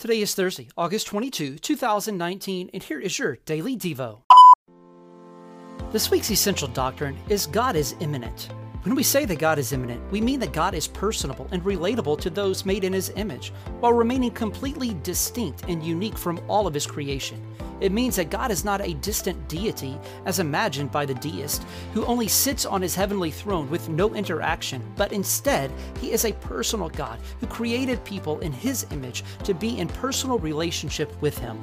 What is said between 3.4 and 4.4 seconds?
Daily Devo.